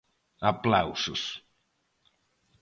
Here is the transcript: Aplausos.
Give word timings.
Aplausos. 0.51 1.21